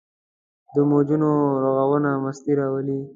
[0.73, 1.31] د موجونو
[1.63, 2.99] ږغونه مستي راولي.